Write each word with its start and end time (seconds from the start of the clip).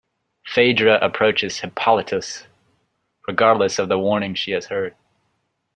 Phaedra 0.47 0.97
approaches 0.99 1.59
Hippolytus, 1.59 2.47
regardless 3.27 3.77
of 3.77 3.87
the 3.87 3.99
warnings 3.99 4.39
she 4.39 4.49
has 4.49 4.65
heard. 4.65 4.95